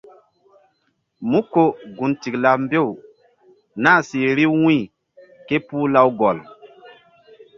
[1.29, 1.63] Mú ko
[1.95, 2.89] gun tikla mbew
[3.83, 4.79] nah si vbi wu̧y
[5.47, 6.37] ké puh Lawgɔl.